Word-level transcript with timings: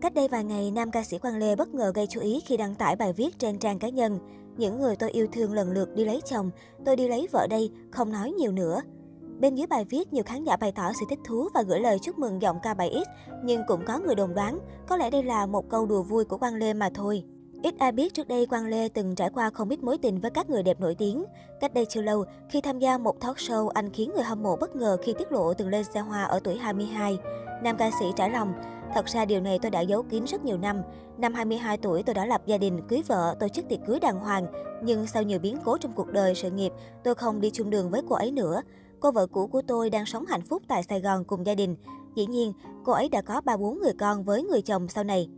Cách 0.00 0.14
đây 0.14 0.28
vài 0.28 0.44
ngày, 0.44 0.70
nam 0.70 0.90
ca 0.90 1.02
sĩ 1.02 1.18
Quang 1.18 1.36
Lê 1.36 1.56
bất 1.56 1.74
ngờ 1.74 1.92
gây 1.94 2.06
chú 2.06 2.20
ý 2.20 2.40
khi 2.46 2.56
đăng 2.56 2.74
tải 2.74 2.96
bài 2.96 3.12
viết 3.12 3.38
trên 3.38 3.58
trang 3.58 3.78
cá 3.78 3.88
nhân. 3.88 4.18
Những 4.56 4.80
người 4.80 4.96
tôi 4.96 5.10
yêu 5.10 5.26
thương 5.32 5.52
lần 5.52 5.72
lượt 5.72 5.94
đi 5.94 6.04
lấy 6.04 6.20
chồng, 6.24 6.50
tôi 6.84 6.96
đi 6.96 7.08
lấy 7.08 7.28
vợ 7.32 7.46
đây, 7.50 7.70
không 7.90 8.12
nói 8.12 8.32
nhiều 8.32 8.52
nữa. 8.52 8.80
Bên 9.40 9.54
dưới 9.54 9.66
bài 9.66 9.84
viết, 9.84 10.12
nhiều 10.12 10.24
khán 10.26 10.44
giả 10.44 10.56
bày 10.56 10.72
tỏ 10.72 10.92
sự 11.00 11.06
thích 11.08 11.18
thú 11.24 11.48
và 11.54 11.62
gửi 11.62 11.80
lời 11.80 11.98
chúc 12.02 12.18
mừng 12.18 12.42
giọng 12.42 12.58
ca 12.62 12.74
7X, 12.74 13.04
nhưng 13.44 13.62
cũng 13.66 13.84
có 13.86 13.98
người 13.98 14.14
đồn 14.14 14.34
đoán, 14.34 14.58
có 14.88 14.96
lẽ 14.96 15.10
đây 15.10 15.22
là 15.22 15.46
một 15.46 15.68
câu 15.68 15.86
đùa 15.86 16.02
vui 16.02 16.24
của 16.24 16.36
Quang 16.36 16.54
Lê 16.54 16.74
mà 16.74 16.90
thôi. 16.94 17.24
Ít 17.62 17.74
ai 17.78 17.92
biết 17.92 18.14
trước 18.14 18.28
đây 18.28 18.46
Quang 18.46 18.66
Lê 18.66 18.88
từng 18.88 19.14
trải 19.14 19.30
qua 19.30 19.50
không 19.50 19.68
ít 19.68 19.82
mối 19.82 19.98
tình 19.98 20.20
với 20.20 20.30
các 20.30 20.50
người 20.50 20.62
đẹp 20.62 20.80
nổi 20.80 20.94
tiếng. 20.94 21.24
Cách 21.60 21.74
đây 21.74 21.86
chưa 21.88 22.02
lâu, 22.02 22.24
khi 22.50 22.60
tham 22.60 22.78
gia 22.78 22.98
một 22.98 23.20
talk 23.20 23.36
show, 23.36 23.68
anh 23.68 23.90
khiến 23.90 24.10
người 24.14 24.24
hâm 24.24 24.42
mộ 24.42 24.56
bất 24.56 24.76
ngờ 24.76 24.96
khi 25.02 25.14
tiết 25.18 25.32
lộ 25.32 25.54
từng 25.54 25.68
lên 25.68 25.84
xe 25.84 26.00
hoa 26.00 26.22
ở 26.22 26.40
tuổi 26.44 26.56
22. 26.56 27.18
Nam 27.62 27.76
ca 27.76 27.90
sĩ 28.00 28.06
trả 28.16 28.28
lòng, 28.28 28.52
Thật 28.94 29.06
ra 29.06 29.24
điều 29.24 29.40
này 29.40 29.58
tôi 29.62 29.70
đã 29.70 29.80
giấu 29.80 30.02
kín 30.02 30.24
rất 30.24 30.44
nhiều 30.44 30.58
năm. 30.58 30.82
Năm 31.18 31.34
22 31.34 31.76
tuổi 31.76 32.02
tôi 32.02 32.14
đã 32.14 32.26
lập 32.26 32.42
gia 32.46 32.58
đình, 32.58 32.80
cưới 32.88 33.02
vợ, 33.06 33.36
tổ 33.40 33.48
chức 33.48 33.68
tiệc 33.68 33.78
cưới 33.86 34.00
đàng 34.00 34.18
hoàng. 34.18 34.46
Nhưng 34.82 35.06
sau 35.06 35.22
nhiều 35.22 35.38
biến 35.38 35.56
cố 35.64 35.78
trong 35.78 35.92
cuộc 35.92 36.12
đời, 36.12 36.34
sự 36.34 36.50
nghiệp, 36.50 36.72
tôi 37.04 37.14
không 37.14 37.40
đi 37.40 37.50
chung 37.50 37.70
đường 37.70 37.90
với 37.90 38.02
cô 38.08 38.14
ấy 38.16 38.30
nữa. 38.30 38.62
Cô 39.00 39.10
vợ 39.10 39.26
cũ 39.26 39.46
của 39.46 39.62
tôi 39.66 39.90
đang 39.90 40.06
sống 40.06 40.26
hạnh 40.26 40.42
phúc 40.42 40.62
tại 40.68 40.82
Sài 40.82 41.00
Gòn 41.00 41.24
cùng 41.24 41.46
gia 41.46 41.54
đình. 41.54 41.76
Dĩ 42.14 42.26
nhiên, 42.26 42.52
cô 42.84 42.92
ấy 42.92 43.08
đã 43.08 43.22
có 43.22 43.40
3-4 43.44 43.78
người 43.78 43.92
con 43.98 44.24
với 44.24 44.42
người 44.42 44.62
chồng 44.62 44.88
sau 44.88 45.04
này. 45.04 45.28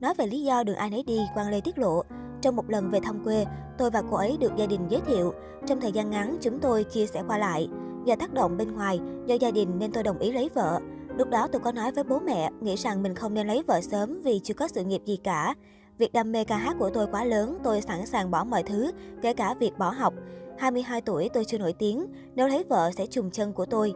Nói 0.00 0.14
về 0.14 0.26
lý 0.26 0.42
do 0.42 0.62
đường 0.62 0.76
ai 0.76 0.90
nấy 0.90 1.02
đi, 1.02 1.20
Quang 1.34 1.50
Lê 1.50 1.60
tiết 1.60 1.78
lộ. 1.78 2.02
Trong 2.42 2.56
một 2.56 2.70
lần 2.70 2.90
về 2.90 3.00
thăm 3.00 3.24
quê, 3.24 3.46
tôi 3.78 3.90
và 3.90 4.02
cô 4.10 4.16
ấy 4.16 4.36
được 4.40 4.52
gia 4.56 4.66
đình 4.66 4.80
giới 4.88 5.00
thiệu. 5.00 5.32
Trong 5.66 5.80
thời 5.80 5.92
gian 5.92 6.10
ngắn, 6.10 6.36
chúng 6.40 6.58
tôi 6.60 6.84
chia 6.84 7.06
sẻ 7.06 7.22
qua 7.28 7.38
lại. 7.38 7.68
Do 8.04 8.16
tác 8.16 8.34
động 8.34 8.56
bên 8.56 8.72
ngoài, 8.72 9.00
do 9.26 9.34
gia 9.34 9.50
đình 9.50 9.78
nên 9.78 9.92
tôi 9.92 10.02
đồng 10.02 10.18
ý 10.18 10.32
lấy 10.32 10.50
vợ. 10.54 10.80
Lúc 11.16 11.30
đó 11.30 11.48
tôi 11.52 11.60
có 11.60 11.72
nói 11.72 11.92
với 11.92 12.04
bố 12.04 12.18
mẹ, 12.18 12.50
nghĩ 12.60 12.74
rằng 12.76 13.02
mình 13.02 13.14
không 13.14 13.34
nên 13.34 13.46
lấy 13.46 13.62
vợ 13.66 13.80
sớm 13.80 14.20
vì 14.22 14.40
chưa 14.44 14.54
có 14.54 14.68
sự 14.68 14.84
nghiệp 14.84 15.02
gì 15.04 15.16
cả. 15.16 15.54
Việc 15.98 16.12
đam 16.12 16.32
mê 16.32 16.44
ca 16.44 16.56
hát 16.56 16.76
của 16.78 16.90
tôi 16.90 17.06
quá 17.12 17.24
lớn, 17.24 17.58
tôi 17.64 17.80
sẵn 17.80 18.06
sàng 18.06 18.30
bỏ 18.30 18.44
mọi 18.44 18.62
thứ, 18.62 18.90
kể 19.22 19.32
cả 19.32 19.54
việc 19.54 19.78
bỏ 19.78 19.90
học. 19.90 20.14
22 20.58 21.00
tuổi 21.00 21.28
tôi 21.28 21.44
chưa 21.44 21.58
nổi 21.58 21.72
tiếng, 21.72 22.06
nếu 22.34 22.48
lấy 22.48 22.64
vợ 22.68 22.90
sẽ 22.96 23.06
trùng 23.06 23.30
chân 23.30 23.52
của 23.52 23.66
tôi. 23.66 23.94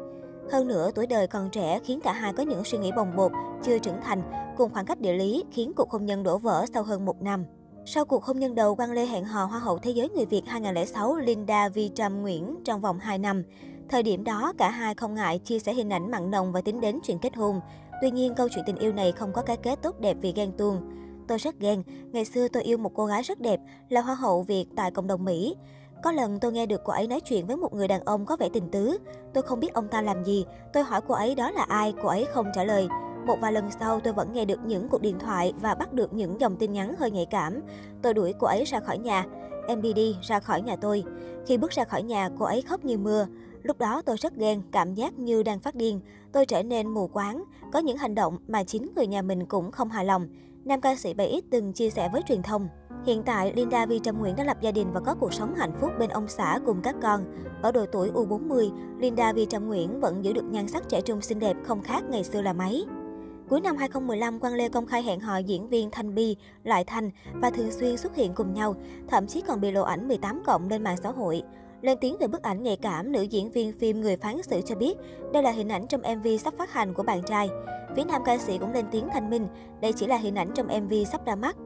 Hơn 0.50 0.68
nữa, 0.68 0.90
tuổi 0.94 1.06
đời 1.06 1.26
còn 1.26 1.50
trẻ 1.50 1.80
khiến 1.84 2.00
cả 2.00 2.12
hai 2.12 2.32
có 2.32 2.42
những 2.42 2.64
suy 2.64 2.78
nghĩ 2.78 2.92
bồng 2.96 3.16
bột, 3.16 3.32
chưa 3.62 3.78
trưởng 3.78 4.00
thành, 4.02 4.22
cùng 4.56 4.72
khoảng 4.72 4.86
cách 4.86 5.00
địa 5.00 5.12
lý 5.12 5.44
khiến 5.52 5.72
cuộc 5.76 5.90
hôn 5.90 6.06
nhân 6.06 6.22
đổ 6.22 6.38
vỡ 6.38 6.64
sau 6.74 6.82
hơn 6.82 7.04
một 7.04 7.22
năm. 7.22 7.44
Sau 7.86 8.04
cuộc 8.04 8.24
hôn 8.24 8.38
nhân 8.38 8.54
đầu, 8.54 8.74
Quang 8.74 8.92
Lê 8.92 9.06
hẹn 9.06 9.24
hò 9.24 9.44
Hoa 9.44 9.58
hậu 9.58 9.78
Thế 9.78 9.90
giới 9.90 10.08
người 10.08 10.26
Việt 10.26 10.42
2006 10.46 11.16
Linda 11.16 11.68
Vi 11.68 11.90
Trâm 11.94 12.22
Nguyễn 12.22 12.56
trong 12.64 12.80
vòng 12.80 12.98
2 12.98 13.18
năm. 13.18 13.42
Thời 13.90 14.02
điểm 14.02 14.24
đó, 14.24 14.52
cả 14.58 14.70
hai 14.70 14.94
không 14.94 15.14
ngại 15.14 15.38
chia 15.38 15.58
sẻ 15.58 15.74
hình 15.74 15.92
ảnh 15.92 16.10
mặn 16.10 16.30
nồng 16.30 16.52
và 16.52 16.60
tính 16.60 16.80
đến 16.80 16.98
chuyện 17.02 17.18
kết 17.18 17.36
hôn. 17.36 17.60
Tuy 18.02 18.10
nhiên, 18.10 18.34
câu 18.34 18.48
chuyện 18.48 18.64
tình 18.66 18.76
yêu 18.76 18.92
này 18.92 19.12
không 19.12 19.32
có 19.32 19.42
cái 19.42 19.56
kết 19.56 19.82
tốt 19.82 20.00
đẹp 20.00 20.16
vì 20.20 20.32
ghen 20.32 20.52
tuông. 20.58 20.80
Tôi 21.28 21.38
rất 21.38 21.58
ghen. 21.60 21.82
Ngày 22.12 22.24
xưa 22.24 22.48
tôi 22.48 22.62
yêu 22.62 22.78
một 22.78 22.92
cô 22.94 23.06
gái 23.06 23.22
rất 23.22 23.40
đẹp, 23.40 23.60
là 23.88 24.00
hoa 24.00 24.14
hậu 24.14 24.42
Việt 24.42 24.66
tại 24.76 24.90
cộng 24.90 25.06
đồng 25.06 25.24
Mỹ. 25.24 25.56
Có 26.02 26.12
lần 26.12 26.40
tôi 26.40 26.52
nghe 26.52 26.66
được 26.66 26.80
cô 26.84 26.92
ấy 26.92 27.06
nói 27.06 27.20
chuyện 27.20 27.46
với 27.46 27.56
một 27.56 27.74
người 27.74 27.88
đàn 27.88 28.04
ông 28.04 28.26
có 28.26 28.36
vẻ 28.36 28.48
tình 28.52 28.70
tứ. 28.70 28.98
Tôi 29.34 29.42
không 29.42 29.60
biết 29.60 29.74
ông 29.74 29.88
ta 29.88 30.02
làm 30.02 30.24
gì. 30.24 30.44
Tôi 30.72 30.82
hỏi 30.82 31.00
cô 31.08 31.14
ấy 31.14 31.34
đó 31.34 31.50
là 31.50 31.62
ai, 31.62 31.94
cô 32.02 32.08
ấy 32.08 32.26
không 32.32 32.46
trả 32.54 32.64
lời. 32.64 32.88
Một 33.26 33.36
vài 33.40 33.52
lần 33.52 33.70
sau 33.80 34.00
tôi 34.00 34.12
vẫn 34.12 34.32
nghe 34.32 34.44
được 34.44 34.60
những 34.66 34.88
cuộc 34.88 35.00
điện 35.00 35.18
thoại 35.18 35.52
và 35.60 35.74
bắt 35.74 35.92
được 35.92 36.12
những 36.12 36.40
dòng 36.40 36.56
tin 36.56 36.72
nhắn 36.72 36.94
hơi 36.98 37.10
nhạy 37.10 37.26
cảm. 37.26 37.60
Tôi 38.02 38.14
đuổi 38.14 38.34
cô 38.38 38.46
ấy 38.46 38.64
ra 38.64 38.80
khỏi 38.80 38.98
nhà. 38.98 39.24
Em 39.68 39.82
đi 39.82 39.92
đi, 39.92 40.16
ra 40.22 40.40
khỏi 40.40 40.62
nhà 40.62 40.76
tôi. 40.76 41.04
Khi 41.46 41.58
bước 41.58 41.70
ra 41.70 41.84
khỏi 41.84 42.02
nhà, 42.02 42.28
cô 42.38 42.44
ấy 42.44 42.62
khóc 42.62 42.84
như 42.84 42.98
mưa. 42.98 43.26
Lúc 43.62 43.78
đó 43.78 44.02
tôi 44.02 44.16
rất 44.16 44.36
ghen, 44.36 44.62
cảm 44.72 44.94
giác 44.94 45.18
như 45.18 45.42
đang 45.42 45.60
phát 45.60 45.74
điên. 45.74 46.00
Tôi 46.32 46.46
trở 46.46 46.62
nên 46.62 46.88
mù 46.88 47.06
quáng, 47.06 47.44
có 47.72 47.78
những 47.78 47.96
hành 47.96 48.14
động 48.14 48.38
mà 48.48 48.64
chính 48.64 48.90
người 48.96 49.06
nhà 49.06 49.22
mình 49.22 49.46
cũng 49.46 49.70
không 49.70 49.88
hài 49.88 50.04
lòng. 50.04 50.28
Nam 50.64 50.80
ca 50.80 50.96
sĩ 50.96 51.14
7X 51.14 51.40
từng 51.50 51.72
chia 51.72 51.90
sẻ 51.90 52.08
với 52.12 52.22
truyền 52.28 52.42
thông. 52.42 52.68
Hiện 53.06 53.22
tại, 53.22 53.52
Linda 53.56 53.86
Vi 53.86 53.98
Trâm 53.98 54.18
Nguyễn 54.18 54.36
đã 54.36 54.44
lập 54.44 54.56
gia 54.60 54.70
đình 54.70 54.92
và 54.92 55.00
có 55.00 55.14
cuộc 55.14 55.32
sống 55.32 55.54
hạnh 55.54 55.72
phúc 55.80 55.90
bên 55.98 56.10
ông 56.10 56.28
xã 56.28 56.58
cùng 56.66 56.80
các 56.82 56.94
con. 57.02 57.24
Ở 57.62 57.72
độ 57.72 57.86
tuổi 57.92 58.10
U40, 58.10 58.70
Linda 58.98 59.32
Vi 59.32 59.46
Trâm 59.46 59.68
Nguyễn 59.68 60.00
vẫn 60.00 60.24
giữ 60.24 60.32
được 60.32 60.44
nhan 60.44 60.68
sắc 60.68 60.88
trẻ 60.88 61.00
trung 61.00 61.20
xinh 61.20 61.38
đẹp 61.38 61.56
không 61.64 61.82
khác 61.82 62.04
ngày 62.10 62.24
xưa 62.24 62.42
là 62.42 62.52
mấy. 62.52 62.86
Cuối 63.48 63.60
năm 63.60 63.76
2015, 63.76 64.40
Quang 64.40 64.54
Lê 64.54 64.68
công 64.68 64.86
khai 64.86 65.02
hẹn 65.02 65.20
hò 65.20 65.38
diễn 65.38 65.68
viên 65.68 65.90
Thanh 65.90 66.14
Bi, 66.14 66.36
Lại 66.64 66.84
Thanh 66.84 67.10
và 67.34 67.50
thường 67.50 67.70
xuyên 67.70 67.96
xuất 67.96 68.16
hiện 68.16 68.32
cùng 68.34 68.54
nhau, 68.54 68.74
thậm 69.08 69.26
chí 69.26 69.40
còn 69.40 69.60
bị 69.60 69.70
lộ 69.70 69.82
ảnh 69.82 70.08
18 70.08 70.42
cộng 70.46 70.68
lên 70.68 70.84
mạng 70.84 70.96
xã 71.02 71.10
hội. 71.10 71.42
Lên 71.82 71.98
tiếng 72.00 72.16
về 72.18 72.26
bức 72.26 72.42
ảnh 72.42 72.62
nhạy 72.62 72.76
cảm, 72.76 73.12
nữ 73.12 73.22
diễn 73.22 73.50
viên 73.50 73.72
phim 73.72 74.00
Người 74.00 74.16
phán 74.16 74.42
xử 74.42 74.60
cho 74.60 74.74
biết 74.74 74.98
đây 75.32 75.42
là 75.42 75.50
hình 75.50 75.68
ảnh 75.68 75.86
trong 75.86 76.00
MV 76.00 76.26
sắp 76.44 76.54
phát 76.58 76.72
hành 76.72 76.94
của 76.94 77.02
bạn 77.02 77.22
trai. 77.22 77.48
Phía 77.96 78.04
nam 78.04 78.22
ca 78.24 78.38
sĩ 78.38 78.58
cũng 78.58 78.72
lên 78.72 78.86
tiếng 78.90 79.08
thanh 79.12 79.30
minh, 79.30 79.46
đây 79.80 79.92
chỉ 79.92 80.06
là 80.06 80.16
hình 80.16 80.34
ảnh 80.34 80.50
trong 80.54 80.66
MV 80.66 80.92
sắp 81.12 81.26
ra 81.26 81.36
mắt. 81.36 81.56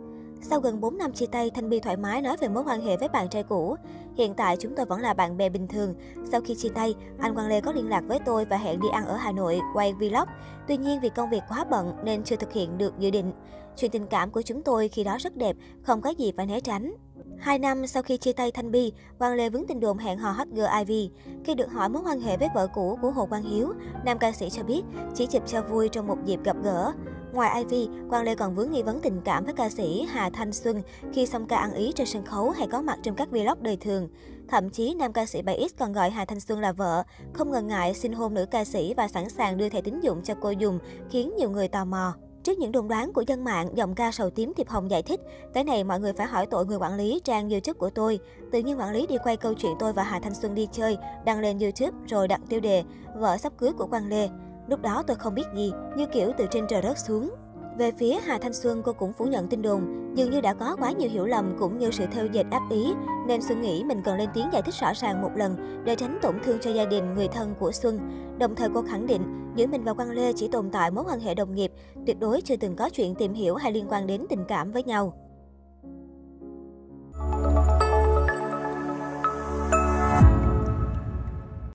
Sau 0.42 0.60
gần 0.60 0.80
4 0.80 0.98
năm 0.98 1.12
chia 1.12 1.26
tay, 1.26 1.50
Thanh 1.50 1.69
Bi 1.69 1.80
thoải 1.80 1.97
mái 1.97 2.22
nói 2.22 2.36
về 2.41 2.48
mối 2.48 2.64
quan 2.66 2.80
hệ 2.80 2.97
với 2.97 3.08
bạn 3.08 3.28
trai 3.28 3.42
cũ. 3.42 3.76
Hiện 4.16 4.34
tại 4.34 4.56
chúng 4.56 4.72
tôi 4.76 4.86
vẫn 4.86 5.00
là 5.00 5.14
bạn 5.14 5.36
bè 5.36 5.48
bình 5.48 5.69
thường. 5.69 5.94
Sau 6.32 6.41
khi 6.41 6.54
chia 6.54 6.69
tay, 6.69 6.94
anh 7.19 7.34
Quang 7.34 7.48
Lê 7.48 7.60
có 7.60 7.72
liên 7.72 7.88
lạc 7.88 8.04
với 8.08 8.19
tôi 8.25 8.44
và 8.44 8.56
hẹn 8.56 8.81
đi 8.81 8.88
ăn 8.92 9.06
ở 9.06 9.16
Hà 9.16 9.32
Nội, 9.32 9.60
quay 9.75 9.92
vlog. 9.92 10.28
Tuy 10.69 10.76
nhiên 10.76 11.00
vì 11.00 11.08
công 11.08 11.31
việc 11.31 11.42
quá 11.48 11.64
bận 11.70 11.92
nên 12.04 12.25
chưa 12.25 12.36
thực 12.36 12.52
hiện 12.52 12.78
được 12.78 12.98
dự 12.98 13.10
định. 13.10 13.32
Chuyện 13.76 13.91
tình 13.91 14.06
cảm 14.06 14.31
của 14.31 14.42
chúng 14.42 14.62
tôi 14.62 14.88
khi 14.88 15.04
đó 15.04 15.16
rất 15.20 15.36
đẹp, 15.36 15.56
không 15.82 16.00
có 16.00 16.10
gì 16.10 16.32
phải 16.36 16.46
né 16.46 16.60
tránh. 16.60 16.94
Hai 17.38 17.58
năm 17.58 17.86
sau 17.86 18.02
khi 18.02 18.16
chia 18.16 18.32
tay 18.32 18.50
Thanh 18.50 18.70
Bi, 18.70 18.92
Quang 19.18 19.34
Lê 19.34 19.48
vướng 19.48 19.66
tin 19.66 19.80
đồn 19.80 19.98
hẹn 19.98 20.18
hò 20.18 20.30
hot 20.30 20.48
girl 20.48 20.66
Ivy. 20.78 21.10
Khi 21.44 21.54
được 21.54 21.70
hỏi 21.72 21.88
mối 21.88 22.02
quan 22.06 22.20
hệ 22.20 22.36
với 22.36 22.48
vợ 22.54 22.66
cũ 22.66 22.98
của 23.02 23.10
Hồ 23.10 23.26
Quang 23.26 23.42
Hiếu, 23.42 23.72
nam 24.04 24.18
ca 24.18 24.32
sĩ 24.32 24.50
cho 24.50 24.62
biết 24.62 24.82
chỉ 25.14 25.26
chụp 25.26 25.42
cho 25.46 25.62
vui 25.62 25.88
trong 25.88 26.06
một 26.06 26.18
dịp 26.24 26.40
gặp 26.44 26.56
gỡ. 26.62 26.92
Ngoài 27.32 27.64
Ivy, 27.64 27.88
Quang 28.10 28.24
Lê 28.24 28.34
còn 28.34 28.54
vướng 28.54 28.72
nghi 28.72 28.82
vấn 28.82 29.00
tình 29.00 29.20
cảm 29.24 29.44
với 29.44 29.54
ca 29.54 29.68
sĩ 29.68 30.06
Hà 30.10 30.30
Thanh 30.30 30.52
Xuân 30.52 30.82
khi 31.12 31.26
song 31.26 31.46
ca 31.46 31.56
ăn 31.56 31.74
ý 31.74 31.92
trên 31.96 32.06
sân 32.06 32.24
khấu 32.24 32.50
hay 32.50 32.68
có 32.68 32.82
mặt 32.82 32.98
trong 33.02 33.14
các 33.14 33.30
vlog 33.30 33.62
đời 33.62 33.76
thường. 33.76 34.08
Thậm 34.48 34.70
chí, 34.70 34.94
nam 34.94 35.12
ca 35.12 35.26
sĩ 35.26 35.42
7X 35.42 35.68
còn 35.78 35.92
gọi 35.92 36.10
Hà 36.10 36.24
Thanh 36.24 36.40
Xuân 36.40 36.60
là 36.60 36.72
vợ, 36.72 37.02
không 37.32 37.50
ngần 37.50 37.68
ngại 37.68 37.94
xin 37.94 38.12
hôn 38.12 38.34
nữ 38.34 38.46
ca 38.46 38.64
sĩ 38.64 38.94
và 38.94 39.08
sẵn 39.08 39.28
sàng 39.28 39.56
đưa 39.56 39.68
thẻ 39.68 39.80
tín 39.80 40.00
dụng 40.00 40.22
cho 40.22 40.34
cô 40.40 40.50
dùng, 40.50 40.78
khiến 41.10 41.32
nhiều 41.36 41.50
người 41.50 41.68
tò 41.68 41.84
mò. 41.84 42.14
Trước 42.44 42.59
những 42.59 42.72
đồn 42.72 42.88
đoán 42.88 43.12
của 43.12 43.25
dân 43.27 43.44
mạng, 43.44 43.69
giọng 43.75 43.94
ca 43.94 44.12
sầu 44.12 44.31
tím 44.31 44.53
Thiệp 44.56 44.69
Hồng 44.69 44.91
giải 44.91 45.03
thích, 45.03 45.21
cái 45.55 45.65
này 45.65 45.84
mọi 45.84 46.00
người 46.00 46.12
phải 46.12 46.27
hỏi 46.27 46.47
tội 46.47 46.66
người 46.66 46.78
quản 46.78 46.97
lý 46.97 47.21
trang 47.25 47.49
YouTube 47.49 47.78
của 47.78 47.91
tôi. 47.91 48.19
Tự 48.53 48.59
nhiên 48.59 48.78
quản 48.78 48.93
lý 48.93 49.06
đi 49.06 49.16
quay 49.25 49.37
câu 49.37 49.55
chuyện 49.55 49.72
tôi 49.78 49.93
và 49.93 50.03
Hà 50.03 50.21
Thanh 50.21 50.34
Xuân 50.34 50.55
đi 50.55 50.69
chơi, 50.72 50.97
đăng 51.25 51.41
lên 51.41 51.59
YouTube 51.59 51.99
rồi 52.06 52.28
đặt 52.28 52.41
tiêu 52.49 52.60
đề 52.60 52.82
vợ 53.16 53.37
sắp 53.37 53.53
cưới 53.59 53.72
của 53.72 53.87
Quang 53.87 54.09
Lê. 54.09 54.28
Lúc 54.69 54.82
đó 54.82 55.03
tôi 55.06 55.16
không 55.16 55.34
biết 55.34 55.47
gì, 55.55 55.72
như 55.97 56.06
kiểu 56.06 56.32
từ 56.38 56.47
trên 56.50 56.66
trời 56.69 56.82
rớt 56.82 56.99
xuống. 56.99 57.31
Về 57.78 57.92
phía 57.92 58.16
Hà 58.24 58.38
Thanh 58.38 58.52
Xuân, 58.52 58.82
cô 58.84 58.92
cũng 58.92 59.12
phủ 59.12 59.24
nhận 59.24 59.48
tin 59.48 59.62
đồn, 59.62 60.12
dường 60.14 60.30
như 60.30 60.40
đã 60.40 60.54
có 60.54 60.76
quá 60.80 60.92
nhiều 60.92 61.10
hiểu 61.10 61.26
lầm 61.26 61.56
cũng 61.58 61.78
như 61.78 61.90
sự 61.90 62.04
theo 62.12 62.26
dệt 62.26 62.46
ác 62.50 62.62
ý, 62.70 62.92
nên 63.26 63.42
Xuân 63.42 63.60
nghĩ 63.60 63.84
mình 63.84 64.02
cần 64.04 64.18
lên 64.18 64.28
tiếng 64.34 64.48
giải 64.52 64.62
thích 64.62 64.74
rõ 64.80 64.92
ràng 64.94 65.22
một 65.22 65.30
lần 65.36 65.82
để 65.84 65.94
tránh 65.94 66.18
tổn 66.22 66.34
thương 66.44 66.58
cho 66.60 66.70
gia 66.70 66.84
đình, 66.84 67.14
người 67.14 67.28
thân 67.28 67.54
của 67.58 67.72
Xuân. 67.72 67.98
Đồng 68.38 68.54
thời 68.54 68.68
cô 68.74 68.82
khẳng 68.82 69.06
định, 69.06 69.52
giữa 69.56 69.66
mình 69.66 69.84
và 69.84 69.94
Quang 69.94 70.10
Lê 70.10 70.32
chỉ 70.32 70.48
tồn 70.48 70.70
tại 70.70 70.90
mối 70.90 71.04
quan 71.08 71.20
hệ 71.20 71.34
đồng 71.34 71.54
nghiệp, 71.54 71.72
tuyệt 72.06 72.20
đối 72.20 72.40
chưa 72.40 72.56
từng 72.56 72.76
có 72.76 72.90
chuyện 72.90 73.14
tìm 73.14 73.34
hiểu 73.34 73.54
hay 73.54 73.72
liên 73.72 73.86
quan 73.88 74.06
đến 74.06 74.26
tình 74.28 74.44
cảm 74.48 74.70
với 74.70 74.82
nhau. 74.82 75.23